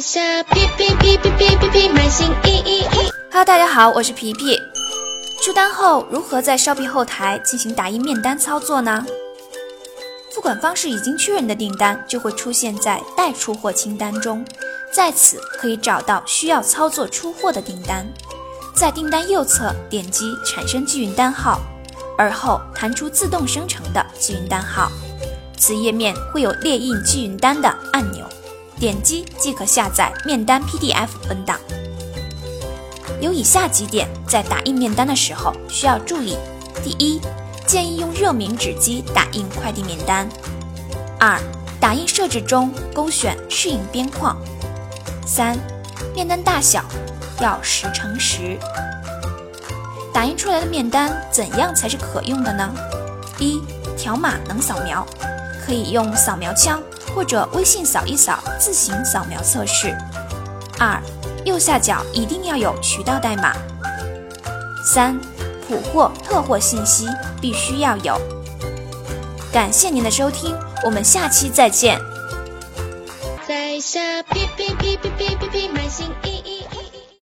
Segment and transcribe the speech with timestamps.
[0.00, 3.10] 下皮皮皮皮皮皮皮买新衣衣衣。
[3.32, 4.56] Hello，大家好，我是皮皮。
[5.42, 9.04] 出单后如何在 Shopee 后台进行打印面单操作呢？
[10.32, 14.44] 付款方式已经确认的订单就会出现在待出货清单中，
[14.92, 18.06] 在此可以找到需要操作出货的订单，
[18.76, 21.60] 在订单右侧点击产生寄运单号，
[22.16, 24.92] 而后弹出自动生成的寄运单号。
[25.56, 28.24] 此页面会有列印寄运单的按钮，
[28.78, 31.58] 点击即可下载面单 PDF 文档。
[33.20, 36.36] 有以下几点在打印面单的时候需要注意：
[36.84, 37.20] 第一，
[37.66, 40.26] 建议用热敏纸机打印快递面单；
[41.18, 41.40] 二，
[41.80, 44.36] 打印设置中勾选适应边框；
[45.26, 45.58] 三，
[46.14, 46.84] 面单大小
[47.40, 48.56] 要十乘十。
[50.12, 52.72] 打印出来的面单怎样才是可用的呢？
[53.40, 53.60] 一，
[53.96, 55.04] 条码能扫描。
[55.66, 56.82] 可以用扫描枪
[57.14, 59.96] 或者微信扫一扫自行扫描测试。
[60.78, 61.00] 二，
[61.44, 63.52] 右下角一定要有渠道代码。
[64.84, 65.18] 三，
[65.66, 67.08] 普货特货信息
[67.40, 68.18] 必须要有。
[69.52, 72.00] 感谢您的收听，我们下期再见。
[73.46, 75.07] 在下哔哔哔哔。